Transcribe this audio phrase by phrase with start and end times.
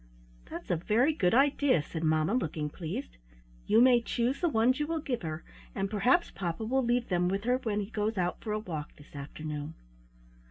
[0.45, 3.17] "That's a very good idea," said mamma, looking pleased.
[3.67, 5.43] "You may choose the ones you will give her,
[5.75, 8.95] and perhaps papa will leave them with her when he goes out for a walk
[8.95, 9.75] this afternoon."